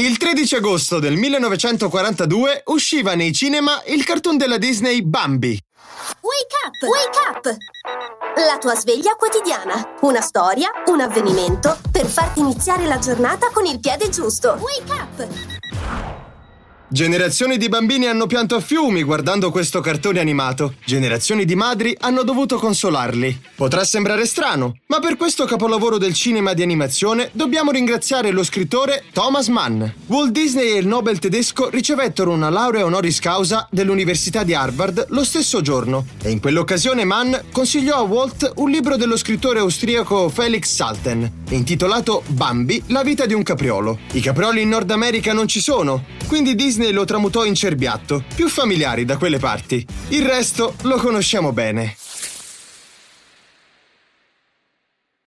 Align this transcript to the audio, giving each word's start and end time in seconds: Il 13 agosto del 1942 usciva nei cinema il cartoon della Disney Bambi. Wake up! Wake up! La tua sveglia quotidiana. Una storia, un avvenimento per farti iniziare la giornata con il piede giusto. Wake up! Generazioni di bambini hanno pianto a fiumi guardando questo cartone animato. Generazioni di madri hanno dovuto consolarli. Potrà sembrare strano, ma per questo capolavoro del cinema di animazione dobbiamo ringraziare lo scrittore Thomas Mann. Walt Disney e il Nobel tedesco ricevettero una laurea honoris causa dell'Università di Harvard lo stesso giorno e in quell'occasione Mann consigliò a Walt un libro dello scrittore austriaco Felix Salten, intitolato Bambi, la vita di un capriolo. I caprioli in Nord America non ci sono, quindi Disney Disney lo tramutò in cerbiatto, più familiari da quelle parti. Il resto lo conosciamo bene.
Il 0.00 0.16
13 0.16 0.54
agosto 0.54 1.00
del 1.00 1.16
1942 1.16 2.62
usciva 2.66 3.16
nei 3.16 3.32
cinema 3.32 3.82
il 3.86 4.04
cartoon 4.04 4.36
della 4.36 4.56
Disney 4.56 5.02
Bambi. 5.02 5.60
Wake 6.20 6.54
up! 6.64 6.88
Wake 6.88 7.18
up! 7.28 7.56
La 8.36 8.58
tua 8.58 8.76
sveglia 8.76 9.16
quotidiana. 9.16 9.96
Una 10.02 10.20
storia, 10.20 10.70
un 10.86 11.00
avvenimento 11.00 11.76
per 11.90 12.06
farti 12.06 12.38
iniziare 12.38 12.86
la 12.86 12.98
giornata 12.98 13.50
con 13.52 13.66
il 13.66 13.80
piede 13.80 14.08
giusto. 14.08 14.56
Wake 14.60 14.92
up! 14.92 15.77
Generazioni 16.90 17.58
di 17.58 17.68
bambini 17.68 18.06
hanno 18.06 18.26
pianto 18.26 18.56
a 18.56 18.60
fiumi 18.60 19.02
guardando 19.02 19.50
questo 19.50 19.80
cartone 19.80 20.20
animato. 20.20 20.72
Generazioni 20.86 21.44
di 21.44 21.54
madri 21.54 21.94
hanno 22.00 22.22
dovuto 22.22 22.56
consolarli. 22.56 23.38
Potrà 23.54 23.84
sembrare 23.84 24.24
strano, 24.24 24.78
ma 24.86 24.98
per 24.98 25.18
questo 25.18 25.44
capolavoro 25.44 25.98
del 25.98 26.14
cinema 26.14 26.54
di 26.54 26.62
animazione 26.62 27.28
dobbiamo 27.32 27.72
ringraziare 27.72 28.30
lo 28.30 28.42
scrittore 28.42 29.04
Thomas 29.12 29.48
Mann. 29.48 29.84
Walt 30.06 30.30
Disney 30.30 30.70
e 30.70 30.78
il 30.78 30.86
Nobel 30.86 31.18
tedesco 31.18 31.68
ricevettero 31.68 32.30
una 32.30 32.48
laurea 32.48 32.86
honoris 32.86 33.20
causa 33.20 33.68
dell'Università 33.70 34.42
di 34.42 34.54
Harvard 34.54 35.08
lo 35.10 35.24
stesso 35.24 35.60
giorno 35.60 36.06
e 36.22 36.30
in 36.30 36.40
quell'occasione 36.40 37.04
Mann 37.04 37.34
consigliò 37.52 37.96
a 37.96 38.02
Walt 38.02 38.52
un 38.56 38.70
libro 38.70 38.96
dello 38.96 39.18
scrittore 39.18 39.58
austriaco 39.58 40.30
Felix 40.30 40.72
Salten, 40.72 41.30
intitolato 41.50 42.22
Bambi, 42.28 42.82
la 42.86 43.02
vita 43.02 43.26
di 43.26 43.34
un 43.34 43.42
capriolo. 43.42 43.98
I 44.12 44.20
caprioli 44.20 44.62
in 44.62 44.70
Nord 44.70 44.90
America 44.90 45.34
non 45.34 45.46
ci 45.46 45.60
sono, 45.60 46.04
quindi 46.26 46.54
Disney 46.54 46.76
Disney 46.78 46.92
lo 46.92 47.04
tramutò 47.04 47.44
in 47.44 47.56
cerbiatto, 47.56 48.22
più 48.36 48.48
familiari 48.48 49.04
da 49.04 49.16
quelle 49.16 49.38
parti. 49.38 49.84
Il 50.10 50.24
resto 50.24 50.74
lo 50.82 50.96
conosciamo 50.98 51.52
bene. 51.52 51.96